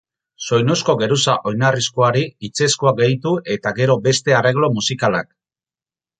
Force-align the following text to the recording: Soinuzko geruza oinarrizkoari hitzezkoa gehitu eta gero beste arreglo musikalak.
Soinuzko 0.43 0.95
geruza 1.01 1.35
oinarrizkoari 1.51 2.23
hitzezkoa 2.47 2.95
gehitu 3.01 3.35
eta 3.59 3.75
gero 3.83 3.99
beste 4.09 4.37
arreglo 4.41 4.73
musikalak. 4.81 5.33